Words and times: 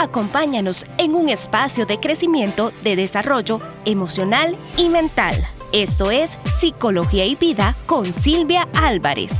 Acompáñanos 0.00 0.86
en 0.96 1.16
un 1.16 1.28
espacio 1.28 1.84
de 1.84 1.98
crecimiento, 1.98 2.70
de 2.84 2.94
desarrollo 2.94 3.60
emocional 3.84 4.56
y 4.76 4.90
mental. 4.90 5.34
Esto 5.72 6.12
es 6.12 6.30
Psicología 6.60 7.24
y 7.24 7.34
Vida 7.34 7.74
con 7.84 8.04
Silvia 8.04 8.68
Álvarez. 8.80 9.32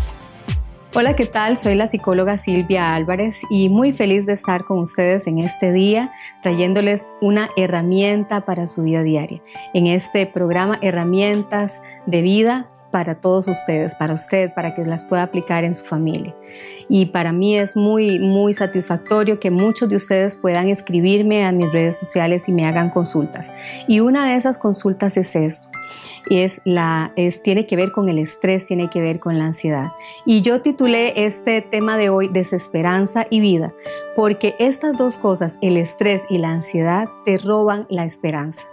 Hola, 0.97 1.15
¿qué 1.15 1.27
tal? 1.27 1.57
Soy 1.57 1.77
la 1.77 1.87
psicóloga 1.87 2.39
Silvia 2.39 2.97
Álvarez 2.97 3.43
y 3.51 3.69
muy 3.69 3.93
feliz 3.93 4.27
de 4.27 4.33
estar 4.33 4.65
con 4.65 4.79
ustedes 4.79 5.29
en 5.29 5.39
este 5.39 5.71
día 5.71 6.11
trayéndoles 6.43 7.07
una 7.21 7.51
herramienta 7.57 8.41
para 8.41 8.67
su 8.67 8.83
vida 8.83 9.03
diaria. 9.03 9.41
En 9.75 9.87
este 9.87 10.27
programa 10.27 10.81
Herramientas 10.83 11.83
de 12.07 12.21
Vida 12.21 12.69
para 12.91 13.21
todos 13.21 13.49
ustedes, 13.49 13.95
para 13.95 14.15
usted, 14.15 14.53
para 14.55 14.75
que 14.75 14.85
las 14.85 15.03
pueda 15.03 15.23
aplicar 15.23 15.65
en 15.65 15.75
su 15.75 15.85
familia. 15.85 16.35
Y 16.89 17.07
para 17.07 17.33
mí 17.33 17.57
es 17.57 17.77
muy, 17.77 18.19
muy 18.19 18.55
satisfactorio 18.55 19.41
que 19.41 19.51
muchos 19.51 19.89
de 19.89 19.97
ustedes 19.97 20.37
puedan 20.37 20.69
escribirme 20.69 21.45
a 21.45 21.53
mis 21.53 21.71
redes 21.71 21.99
sociales 21.99 22.49
y 22.49 22.53
me 22.53 22.67
hagan 22.67 22.91
consultas. 22.91 23.51
Y 23.87 24.01
una 24.01 24.27
de 24.27 24.37
esas 24.37 24.59
consultas 24.59 25.17
es 25.17 25.37
esto. 25.37 25.69
Es 26.31 26.61
la, 26.65 27.13
es, 27.17 27.43
tiene 27.43 27.67
que 27.67 27.77
ver 27.77 27.91
con 27.93 28.09
el 28.09 28.19
estrés, 28.19 28.67
tiene 28.67 28.91
que 28.91 29.01
ver 29.01 29.19
con 29.19 29.39
la 29.39 29.47
ansiedad. 29.47 29.93
Y 30.27 30.43
yo 30.43 30.61
titulé 30.61 31.25
este 31.25 31.63
tema 31.63 31.97
de 31.97 32.11
hoy 32.11 32.29
Desesperanza 32.29 33.27
y 33.31 33.41
vida, 33.41 33.75
porque 34.17 34.55
estas 34.59 34.97
dos 34.97 35.17
cosas, 35.17 35.59
el 35.63 35.77
estrés 35.77 36.25
y 36.29 36.39
la 36.39 36.51
ansiedad, 36.51 37.09
te 37.25 37.39
roban 37.39 37.87
la 37.89 38.05
esperanza 38.05 38.67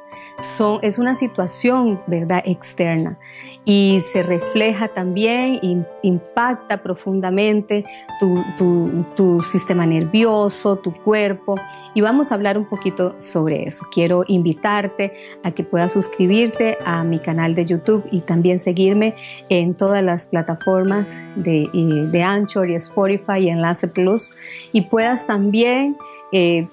es 0.82 0.98
una 0.98 1.16
situación, 1.16 2.02
¿verdad?, 2.08 2.42
externa 2.46 3.18
y 3.66 4.02
se 4.02 4.22
refleja 4.22 4.90
también, 4.90 5.60
impacta 6.04 6.84
profundamente 6.84 7.86
tu, 8.20 9.42
sistema 9.42 9.86
nervioso, 9.86 10.78
tu 10.78 10.94
cuerpo 10.94 11.56
y 11.94 12.02
vamos 12.02 12.32
a 12.32 12.36
hablar 12.36 12.58
un 12.58 12.66
poquito 12.66 13.16
sobre 13.18 13.64
eso. 13.64 13.86
Quiero 13.92 14.24
invitarte 14.28 15.14
a 15.44 15.52
que 15.52 15.64
puedas 15.64 15.94
suscribirte 15.94 16.78
a 16.86 17.04
mi 17.04 17.20
canal 17.20 17.56
de 17.56 17.66
YouTube 17.66 18.06
y 18.12 18.22
también 18.22 18.60
seguirme 18.60 19.16
en 19.50 19.74
todas 19.74 20.04
las 20.04 20.28
plataformas 20.28 21.22
de, 21.36 21.70
de 22.12 22.24
Anchor 22.24 22.70
y 22.70 22.76
Spotify 22.76 23.40
y 23.40 23.50
Enlace 23.50 23.88
Plus 23.88 24.36
y 24.72 24.82
puedas 24.82 25.26
también 25.28 25.98
eh, 26.32 26.68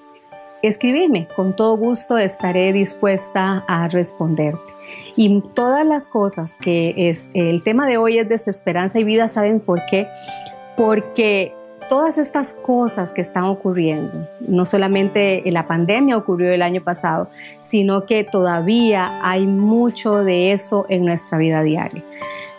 escribirme. 0.63 1.27
Con 1.35 1.55
todo 1.55 1.77
gusto 1.77 2.17
estaré 2.17 2.73
dispuesta 2.73 3.63
a 3.67 3.87
responderte. 3.89 4.73
Y 5.15 5.41
todas 5.53 5.85
las 5.85 6.07
cosas 6.07 6.57
que 6.59 6.93
es 7.09 7.29
el 7.33 7.61
tema 7.63 7.85
de 7.85 7.97
hoy 7.97 8.17
es 8.17 8.27
desesperanza 8.27 8.99
y 8.99 9.03
vida, 9.03 9.27
¿saben 9.27 9.59
por 9.59 9.85
qué? 9.85 10.07
Porque 10.75 11.53
todas 11.89 12.17
estas 12.17 12.53
cosas 12.53 13.11
que 13.11 13.21
están 13.21 13.43
ocurriendo, 13.43 14.27
no 14.39 14.65
solamente 14.65 15.43
la 15.45 15.67
pandemia 15.67 16.17
ocurrió 16.17 16.51
el 16.51 16.61
año 16.61 16.81
pasado, 16.81 17.29
sino 17.59 18.05
que 18.05 18.23
todavía 18.23 19.19
hay 19.21 19.45
mucho 19.45 20.23
de 20.23 20.53
eso 20.53 20.85
en 20.89 21.05
nuestra 21.05 21.37
vida 21.37 21.61
diaria, 21.61 22.03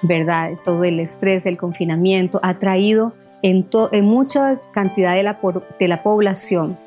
¿verdad? 0.03 0.53
Todo 0.63 0.85
el 0.85 1.01
estrés, 1.01 1.47
el 1.47 1.57
confinamiento 1.57 2.39
ha 2.43 2.59
traído 2.59 3.15
en, 3.43 3.67
en 3.93 4.05
mucha 4.05 4.61
cantidad 4.73 5.15
de 5.15 5.23
la, 5.23 5.39
de 5.79 5.89
la 5.89 6.03
población 6.03 6.79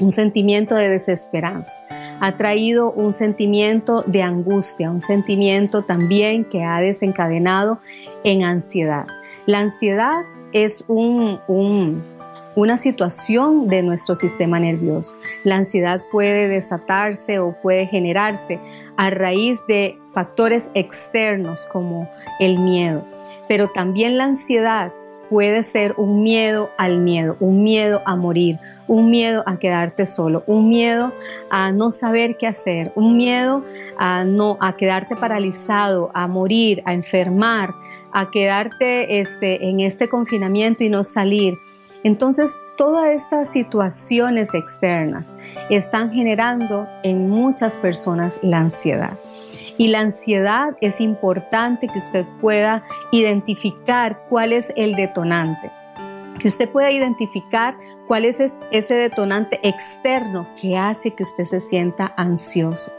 un 0.00 0.10
sentimiento 0.10 0.74
de 0.74 0.88
desesperanza, 0.88 1.72
ha 2.20 2.36
traído 2.36 2.90
un 2.92 3.12
sentimiento 3.12 4.02
de 4.06 4.22
angustia, 4.22 4.90
un 4.90 5.00
sentimiento 5.00 5.82
también 5.82 6.44
que 6.44 6.64
ha 6.64 6.80
desencadenado 6.80 7.78
en 8.24 8.42
ansiedad. 8.42 9.06
La 9.46 9.60
ansiedad 9.60 10.22
es 10.52 10.84
una 10.88 12.76
situación 12.76 13.68
de 13.68 13.82
nuestro 13.82 14.14
sistema 14.14 14.58
nervioso. 14.60 15.16
La 15.42 15.56
ansiedad 15.56 16.02
puede 16.10 16.48
desatarse 16.48 17.38
o 17.40 17.52
puede 17.60 17.86
generarse 17.86 18.60
a 18.96 19.10
raíz 19.10 19.66
de 19.66 19.98
factores 20.12 20.70
externos 20.74 21.66
como 21.66 22.08
el 22.40 22.58
miedo, 22.58 23.04
pero 23.48 23.68
también 23.68 24.16
la 24.16 24.24
ansiedad 24.24 24.92
puede 25.28 25.62
ser 25.62 25.94
un 25.96 26.22
miedo 26.22 26.70
al 26.76 26.98
miedo, 26.98 27.36
un 27.40 27.62
miedo 27.62 28.02
a 28.04 28.16
morir, 28.16 28.58
un 28.86 29.10
miedo 29.10 29.42
a 29.46 29.58
quedarte 29.58 30.06
solo, 30.06 30.44
un 30.46 30.68
miedo 30.68 31.12
a 31.50 31.72
no 31.72 31.90
saber 31.90 32.36
qué 32.36 32.46
hacer, 32.46 32.92
un 32.94 33.16
miedo 33.16 33.64
a 33.98 34.24
no 34.24 34.58
a 34.60 34.76
quedarte 34.76 35.16
paralizado, 35.16 36.10
a 36.14 36.26
morir, 36.26 36.82
a 36.84 36.94
enfermar, 36.94 37.74
a 38.12 38.30
quedarte 38.30 39.20
este, 39.20 39.68
en 39.68 39.80
este 39.80 40.08
confinamiento 40.08 40.84
y 40.84 40.90
no 40.90 41.04
salir. 41.04 41.58
Entonces, 42.02 42.58
todas 42.76 43.08
estas 43.08 43.50
situaciones 43.50 44.52
externas 44.54 45.34
están 45.70 46.12
generando 46.12 46.86
en 47.02 47.30
muchas 47.30 47.76
personas 47.76 48.38
la 48.42 48.58
ansiedad. 48.58 49.18
Y 49.76 49.88
la 49.88 50.00
ansiedad 50.00 50.76
es 50.80 51.00
importante 51.00 51.88
que 51.88 51.98
usted 51.98 52.26
pueda 52.40 52.84
identificar 53.12 54.24
cuál 54.28 54.52
es 54.52 54.72
el 54.76 54.94
detonante. 54.94 55.70
Que 56.38 56.48
usted 56.48 56.68
pueda 56.68 56.90
identificar 56.90 57.76
cuál 58.08 58.24
es 58.24 58.40
ese 58.40 58.94
detonante 58.94 59.60
externo 59.62 60.48
que 60.60 60.76
hace 60.76 61.12
que 61.12 61.22
usted 61.22 61.44
se 61.44 61.60
sienta 61.60 62.12
ansioso, 62.16 62.92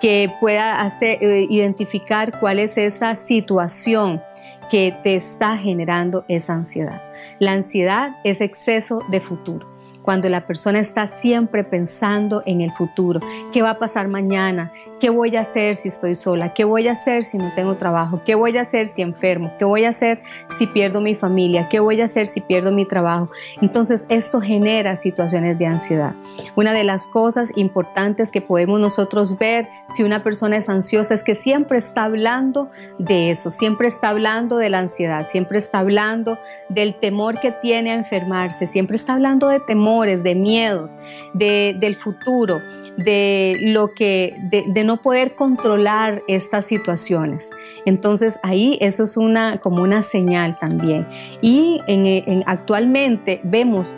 que 0.00 0.32
pueda 0.40 0.86
eh, 1.00 1.46
identificar 1.50 2.38
cuál 2.38 2.60
es 2.60 2.78
esa 2.78 3.16
situación 3.16 4.22
que 4.70 4.96
te 5.02 5.16
está 5.16 5.56
generando 5.56 6.24
esa 6.28 6.54
ansiedad. 6.54 7.02
La 7.38 7.52
ansiedad 7.52 8.16
es 8.24 8.40
exceso 8.40 9.04
de 9.08 9.20
futuro 9.20 9.75
cuando 10.06 10.28
la 10.28 10.46
persona 10.46 10.78
está 10.78 11.08
siempre 11.08 11.64
pensando 11.64 12.44
en 12.46 12.60
el 12.60 12.70
futuro, 12.70 13.18
qué 13.52 13.60
va 13.60 13.70
a 13.70 13.78
pasar 13.80 14.06
mañana, 14.06 14.72
qué 15.00 15.10
voy 15.10 15.34
a 15.34 15.40
hacer 15.40 15.74
si 15.74 15.88
estoy 15.88 16.14
sola, 16.14 16.54
qué 16.54 16.62
voy 16.62 16.86
a 16.86 16.92
hacer 16.92 17.24
si 17.24 17.38
no 17.38 17.52
tengo 17.56 17.76
trabajo, 17.76 18.22
qué 18.24 18.36
voy 18.36 18.56
a 18.56 18.60
hacer 18.60 18.86
si 18.86 19.02
enfermo, 19.02 19.52
qué 19.58 19.64
voy 19.64 19.84
a 19.84 19.88
hacer 19.88 20.22
si 20.56 20.68
pierdo 20.68 21.00
mi 21.00 21.16
familia, 21.16 21.68
qué 21.68 21.80
voy 21.80 22.00
a 22.00 22.04
hacer 22.04 22.28
si 22.28 22.40
pierdo 22.40 22.70
mi 22.70 22.84
trabajo. 22.86 23.30
Entonces 23.60 24.06
esto 24.08 24.40
genera 24.40 24.94
situaciones 24.94 25.58
de 25.58 25.66
ansiedad. 25.66 26.14
Una 26.54 26.72
de 26.72 26.84
las 26.84 27.08
cosas 27.08 27.50
importantes 27.56 28.30
que 28.30 28.40
podemos 28.40 28.78
nosotros 28.78 29.36
ver 29.38 29.68
si 29.90 30.04
una 30.04 30.22
persona 30.22 30.56
es 30.56 30.68
ansiosa 30.68 31.14
es 31.14 31.24
que 31.24 31.34
siempre 31.34 31.78
está 31.78 32.04
hablando 32.04 32.70
de 33.00 33.30
eso, 33.30 33.50
siempre 33.50 33.88
está 33.88 34.10
hablando 34.10 34.56
de 34.56 34.70
la 34.70 34.78
ansiedad, 34.78 35.26
siempre 35.26 35.58
está 35.58 35.80
hablando 35.80 36.38
del 36.68 36.94
temor 36.94 37.40
que 37.40 37.50
tiene 37.50 37.90
a 37.90 37.94
enfermarse, 37.94 38.68
siempre 38.68 38.96
está 38.96 39.14
hablando 39.14 39.48
de 39.48 39.58
temor 39.58 39.95
de 40.04 40.34
miedos, 40.34 40.98
del 41.32 41.94
futuro, 41.94 42.60
de 42.96 43.56
lo 43.60 43.94
que, 43.94 44.34
de, 44.50 44.84
no 44.84 45.00
poder 45.00 45.34
controlar 45.34 46.22
estas 46.28 46.66
situaciones. 46.66 47.50
Entonces 47.84 48.38
ahí 48.42 48.78
eso 48.80 49.04
es 49.04 49.16
una 49.16 49.58
como 49.58 49.82
una 49.82 50.02
señal 50.02 50.58
también. 50.58 51.06
Y 51.40 51.80
en, 51.86 52.42
actualmente 52.46 53.40
vemos 53.42 53.96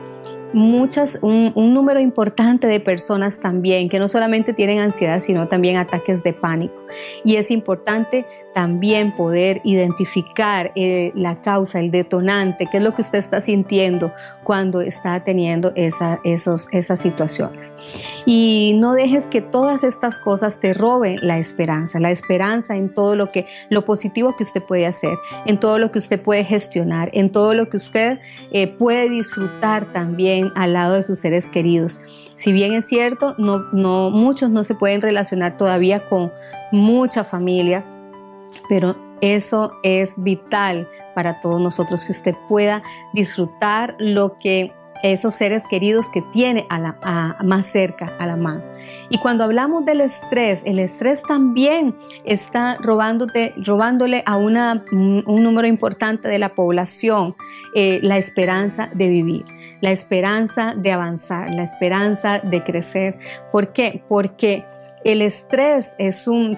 muchas, 0.53 1.19
un, 1.23 1.53
número 1.55 2.01
importante 2.01 2.67
de 2.67 2.81
personas 2.81 3.41
también 3.41 3.89
que 3.89 3.99
no 3.99 4.09
solamente 4.09 4.53
tienen 4.53 4.79
ansiedad, 4.79 5.21
sino 5.21 5.47
también 5.47 5.77
ataques 5.77 6.23
de 6.23 6.33
pánico. 6.33 6.87
Y 7.25 7.37
es 7.37 7.51
importante 7.51 8.27
también 8.55 9.15
poder 9.15 9.61
identificar 9.65 10.73
eh, 10.75 11.13
la 11.15 11.43
causa, 11.43 11.81
el 11.81 11.91
detonante, 11.91 12.67
qué 12.71 12.79
es 12.79 12.83
lo 12.83 12.95
que 12.95 13.03
usted 13.03 13.19
está 13.19 13.41
sintiendo 13.41 14.13
cuando 14.43 14.81
está 14.81 15.23
teniendo 15.23 15.73
esa, 15.77 16.21
esas 16.25 17.01
situaciones. 17.01 17.75
Y 18.27 18.77
no 18.79 18.95
dejes 18.95 19.29
que 19.29 19.41
todas 19.41 19.85
estas 19.85 20.19
cosas 20.19 20.61
te 20.61 20.75
roben 20.75 21.19
la 21.23 21.39
esperanza, 21.39 22.01
la 22.01 22.11
esperanza 22.11 22.77
en 22.77 22.93
todo 22.93 23.15
lo 23.15 23.29
que, 23.29 23.47
lo 23.71 23.85
positivo 23.85 24.37
que 24.37 24.43
usted 24.43 24.63
puede 24.63 24.87
hacer, 24.87 25.17
en 25.47 25.59
todo 25.59 25.79
lo 25.79 25.93
que 25.93 25.99
usted 25.99 26.21
puede 26.21 26.45
gestionar, 26.45 27.11
en 27.13 27.31
todo 27.31 27.55
lo 27.55 27.69
que 27.69 27.77
usted 27.77 28.19
eh, 28.53 28.67
puede 28.67 29.09
disfrutar 29.09 29.93
también 29.93 30.38
al 30.55 30.73
lado 30.73 30.95
de 30.95 31.03
sus 31.03 31.19
seres 31.19 31.51
queridos. 31.51 32.01
Si 32.37 32.53
bien 32.53 32.73
es 32.73 32.87
cierto, 32.87 33.35
no, 33.39 33.65
no, 33.73 34.11
muchos 34.11 34.51
no 34.51 34.65
se 34.65 34.75
pueden 34.75 35.03
relacionar 35.03 35.57
todavía 35.57 36.07
con 36.09 36.33
mucha 36.73 37.25
familia, 37.25 37.85
pero 38.69 38.97
eso 39.21 39.73
es 39.83 40.15
vital 40.23 40.89
para 41.15 41.41
todos 41.41 41.61
nosotros, 41.61 42.05
que 42.05 42.13
usted 42.13 42.35
pueda 42.49 42.83
disfrutar 43.13 43.97
lo 43.99 44.39
que 44.39 44.73
esos 45.03 45.35
seres 45.35 45.67
queridos 45.67 46.11
que 46.11 46.23
tiene 46.33 46.67
a 46.69 46.79
la, 46.79 47.37
más 47.45 47.67
cerca 47.67 48.13
a 48.19 48.27
la 48.27 48.37
mano. 48.37 48.63
Y 49.09 49.19
cuando 49.19 49.45
hablamos 49.45 49.85
del 49.85 50.01
estrés, 50.01 50.63
el 50.65 50.79
estrés 50.79 51.23
también 51.23 51.97
está 52.25 52.77
robándote, 52.81 53.55
robándole 53.57 54.23
a 54.27 54.37
una, 54.37 54.85
un, 54.93 55.25
número 55.43 55.69
importante 55.69 56.29
de 56.29 56.39
la 56.39 56.51
población 56.51 57.37
eh, 57.75 58.01
la 58.03 58.19
esperanza 58.19 58.91
de 58.95 59.09
vivir, 59.09 59.45
la 59.81 59.91
esperanza 59.91 60.75
de 60.77 60.93
avanzar, 60.93 61.51
la 61.51 61.63
esperanza 61.63 62.39
de 62.41 62.63
crecer. 62.65 63.19
¿Por 63.53 63.73
qué? 63.73 64.03
Porque 64.09 64.65
El 65.05 65.23
estrés 65.23 65.97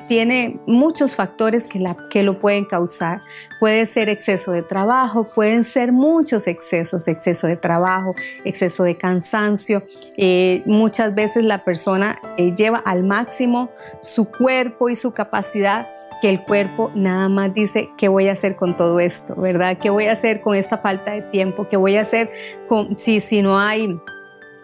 tiene 0.09 0.61
muchos 0.67 1.15
factores 1.15 1.69
que 1.69 2.23
lo 2.23 2.41
pueden 2.41 2.65
causar. 2.65 3.21
Puede 3.59 3.87
ser 3.87 4.09
exceso 4.09 4.53
de 4.53 4.63
trabajo, 4.63 5.25
pueden 5.25 5.65
ser 5.65 5.93
muchos 5.93 6.47
excesos, 6.47 7.07
exceso 7.09 7.47
de 7.47 7.57
trabajo, 7.57 8.15
exceso 8.45 8.85
de 8.85 8.97
cansancio. 8.97 9.85
Eh, 10.17 10.63
muchas 10.67 11.15
veces 11.15 11.45
la 11.45 11.65
persona 11.65 12.21
eh, 12.37 12.55
lleva 12.55 12.79
al 12.79 13.05
máximo 13.05 13.71
su 14.01 14.31
cuerpo 14.31 14.89
y 14.89 14.97
su 14.97 15.13
capacidad 15.13 15.89
que 16.21 16.29
el 16.29 16.45
cuerpo 16.45 16.91
nada 16.95 17.29
más 17.29 17.55
dice, 17.55 17.91
¿qué 17.97 18.09
voy 18.09 18.29
a 18.29 18.33
hacer 18.33 18.57
con 18.57 18.77
todo 18.77 19.01
esto? 19.01 19.35
¿Verdad? 19.37 19.79
¿Qué 19.79 19.91
voy 19.91 20.05
a 20.07 20.13
hacer 20.13 20.41
con 20.41 20.55
esta 20.55 20.79
falta 20.79 21.13
de 21.13 21.23
tiempo? 21.23 21.69
¿Qué 21.69 21.77
voy 21.77 21.97
a 21.97 22.03
hacer 22.03 22.31
con, 22.69 22.99
si, 22.99 23.21
si 23.21 23.43
no 23.43 23.59
hay 23.59 23.99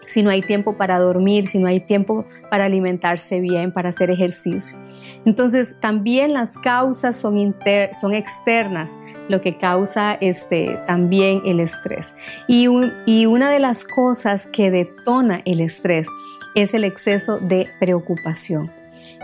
si 0.07 0.23
no 0.23 0.31
hay 0.31 0.41
tiempo 0.41 0.77
para 0.77 0.97
dormir, 0.97 1.45
si 1.45 1.59
no 1.59 1.67
hay 1.67 1.79
tiempo 1.79 2.25
para 2.49 2.65
alimentarse 2.65 3.39
bien, 3.39 3.71
para 3.71 3.89
hacer 3.89 4.09
ejercicio. 4.09 4.77
Entonces, 5.25 5.77
también 5.79 6.33
las 6.33 6.57
causas 6.57 7.15
son, 7.15 7.55
son 7.99 8.13
externas, 8.13 8.97
lo 9.27 9.41
que 9.41 9.57
causa 9.57 10.17
este, 10.19 10.79
también 10.87 11.41
el 11.45 11.59
estrés. 11.59 12.15
Y 12.47 12.67
una 12.67 13.51
de 13.51 13.59
las 13.59 13.83
cosas 13.83 14.47
que 14.47 14.71
detona 14.71 15.41
el 15.45 15.61
estrés 15.61 16.07
es 16.55 16.73
el 16.73 16.85
exceso 16.85 17.37
de 17.37 17.67
preocupación. 17.79 18.71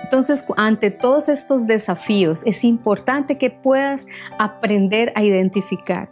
Entonces, 0.04 0.46
ante 0.58 0.92
todos 0.92 1.30
estos 1.30 1.66
desafíos, 1.66 2.44
es 2.46 2.64
importante 2.64 3.38
que 3.38 3.50
puedas 3.50 4.06
aprender 4.38 5.12
a 5.16 5.24
identificar 5.24 6.10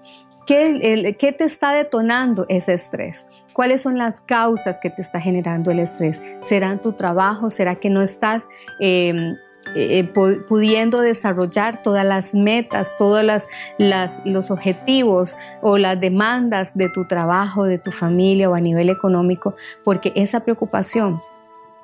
¿Qué, 0.52 1.16
¿Qué, 1.18 1.32
te 1.32 1.46
está 1.46 1.72
detonando 1.72 2.46
ese 2.50 2.74
estrés? 2.74 3.26
¿Cuáles 3.54 3.84
son 3.84 3.98
las 3.98 4.20
causas 4.20 4.82
que 4.82 4.90
te 4.90 5.02
está 5.02 5.22
generando 5.22 5.72
el 5.72 5.80
estrés? 5.80 6.22
¿Será 6.42 6.76
tu 6.76 6.92
trabajo? 6.92 7.50
¿Será 7.50 7.76
que 7.76 7.90
no 7.90 8.02
estás 8.02 8.50
em, 8.82 9.38
eh, 9.78 10.04
pudiendo 10.50 11.00
desarrollar 11.00 11.82
todas 11.82 12.04
las 12.04 12.34
metas, 12.34 12.98
todos 12.98 13.24
las, 13.24 13.48
los 14.26 14.52
objetivos 14.52 15.38
o 15.62 15.78
las 15.78 15.98
demandas 16.02 16.76
de 16.76 16.90
tu 16.90 17.06
trabajo, 17.06 17.64
de 17.64 17.78
tu 17.78 17.94
familia 17.94 18.50
o 18.50 18.54
a 18.54 18.60
nivel 18.60 18.90
económico? 18.90 19.56
Porque 19.86 20.12
esa 20.18 20.42
preocupación 20.42 21.22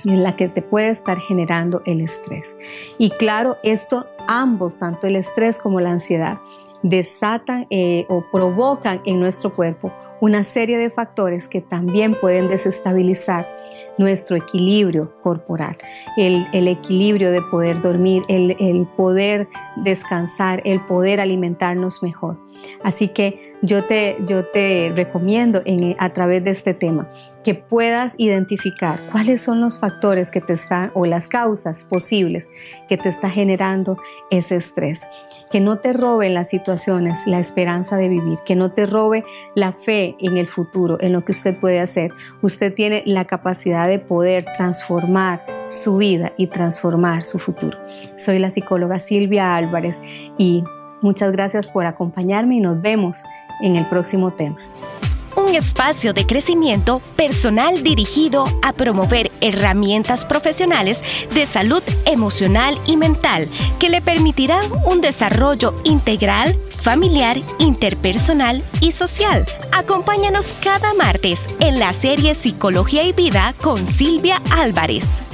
en 0.03 0.23
la 0.23 0.35
que 0.35 0.49
te 0.49 0.61
puede 0.61 0.89
estar 0.89 1.19
generando 1.19 1.83
el 1.85 2.01
estrés. 2.01 2.57
Y 2.97 3.11
claro, 3.11 3.59
esto 3.63 4.07
ambos, 4.27 4.79
tanto 4.79 5.07
el 5.07 5.15
estrés 5.15 5.57
como 5.57 5.79
la 5.79 5.91
ansiedad, 5.91 6.39
desatan 6.89 7.67
eh, 7.69 8.05
o 8.07 8.23
provocan 8.31 9.01
en 9.05 9.19
nuestro 9.19 9.53
cuerpo 9.53 9.91
una 10.19 10.43
serie 10.43 10.77
de 10.77 10.89
factores 10.89 11.47
que 11.47 11.61
también 11.61 12.15
pueden 12.19 12.47
desestabilizar 12.47 13.47
nuestro 13.97 14.37
equilibrio 14.37 15.13
corporal, 15.21 15.77
el, 16.17 16.67
equilibrio 16.67 17.31
de 17.31 17.41
poder 17.41 17.81
dormir, 17.81 18.23
el, 18.27 18.87
poder 18.95 19.47
descansar, 19.75 20.61
el 20.65 20.85
poder 20.85 21.19
alimentarnos 21.19 22.03
mejor. 22.03 22.37
Así 22.83 23.07
que 23.09 23.55
yo 23.61 23.83
te, 23.83 24.17
yo 24.25 24.45
te 24.45 24.91
recomiendo 24.95 25.61
en, 25.65 25.95
a 25.99 26.13
través 26.13 26.43
de 26.43 26.51
este 26.51 26.73
tema 26.73 27.09
que 27.43 27.55
puedas 27.55 28.15
identificar 28.19 28.99
cuáles 29.11 29.41
son 29.41 29.61
los 29.61 29.79
factores 29.79 30.31
que 30.31 30.41
te 30.41 30.53
están 30.53 30.91
o 30.93 31.05
las 31.05 31.27
causas 31.27 31.83
posibles 31.83 32.49
que 32.87 32.97
te 32.97 33.09
está 33.09 33.29
generando 33.29 33.97
ese 34.29 34.55
estrés. 34.55 35.07
Que 35.49 35.59
no 35.59 35.77
te 35.77 35.93
roben 35.93 36.33
las 36.33 36.53
situaciones 36.77 37.25
la 37.25 37.39
esperanza 37.39 37.97
de 37.97 38.07
vivir, 38.07 38.37
que 38.45 38.55
no 38.55 38.71
te 38.71 38.85
robe 38.85 39.23
la 39.55 39.71
fe 39.71 40.15
en 40.19 40.37
el 40.37 40.47
futuro, 40.47 40.97
en 41.01 41.11
lo 41.11 41.25
que 41.25 41.31
usted 41.31 41.57
puede 41.57 41.79
hacer. 41.79 42.11
Usted 42.41 42.73
tiene 42.73 43.03
la 43.05 43.25
capacidad 43.25 43.87
de 43.87 43.99
poder 43.99 44.45
transformar 44.55 45.43
su 45.67 45.97
vida 45.97 46.33
y 46.37 46.47
transformar 46.47 47.25
su 47.25 47.39
futuro. 47.39 47.77
Soy 48.15 48.39
la 48.39 48.49
psicóloga 48.49 48.99
Silvia 48.99 49.55
Álvarez 49.55 50.01
y 50.37 50.63
muchas 51.01 51.31
gracias 51.31 51.67
por 51.67 51.85
acompañarme 51.85 52.57
y 52.57 52.59
nos 52.59 52.81
vemos 52.81 53.23
en 53.61 53.75
el 53.75 53.87
próximo 53.87 54.31
tema 54.31 54.57
un 55.37 55.55
espacio 55.55 56.13
de 56.13 56.25
crecimiento 56.25 56.99
personal 57.15 57.83
dirigido 57.83 58.45
a 58.63 58.73
promover 58.73 59.31
herramientas 59.39 60.25
profesionales 60.25 61.01
de 61.33 61.45
salud 61.45 61.83
emocional 62.05 62.77
y 62.85 62.97
mental 62.97 63.47
que 63.79 63.89
le 63.89 64.01
permitirán 64.01 64.65
un 64.85 64.99
desarrollo 64.99 65.79
integral 65.83 66.57
familiar, 66.87 67.37
interpersonal 67.59 68.63
y 68.79 68.93
social. 68.93 69.45
Acompáñanos 69.73 70.53
cada 70.63 70.93
martes 70.93 71.41
en 71.59 71.79
la 71.79 71.91
serie 71.91 72.33
Psicología 72.33 73.03
y 73.03 73.11
Vida 73.11 73.53
con 73.61 73.85
Silvia 73.85 74.41
Álvarez. 74.51 75.26